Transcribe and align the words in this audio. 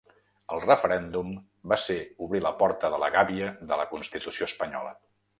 El 0.53 0.61
referèndum 0.61 1.33
va 1.73 1.77
ser 1.83 1.97
obrir 2.27 2.41
la 2.45 2.51
porta 2.61 2.91
de 2.93 2.99
la 3.03 3.09
gàbia 3.17 3.51
de 3.73 3.77
la 3.81 3.85
constitució 3.91 4.49
espanyola. 4.53 4.95